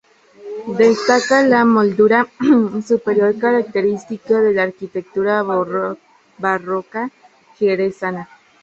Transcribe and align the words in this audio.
Destaca 0.77 1.43
la 1.43 1.63
moldura 1.63 2.25
superior, 2.83 3.37
característico 3.37 4.33
de 4.33 4.51
la 4.51 4.63
arquitectura 4.63 5.43
barroca 6.39 7.11
jerezana. 7.59 8.27